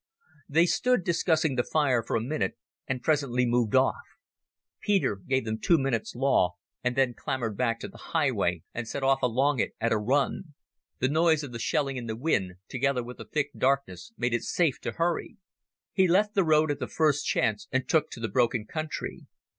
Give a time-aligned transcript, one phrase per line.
[0.49, 2.57] They stood discussing the fire for a minute
[2.87, 4.01] and presently moved off.
[4.79, 9.03] Peter gave them two minutes' law and then clambered back to the highway and set
[9.03, 10.55] off along it at a run.
[10.97, 14.41] The noise of the shelling and the wind, together with the thick darkness, made it
[14.41, 15.37] safe to hurry.
[15.93, 19.27] He left the road at the first chance and took to the broken country.